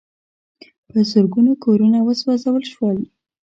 [0.89, 2.97] په زرګونو کورونه وسوځول شول.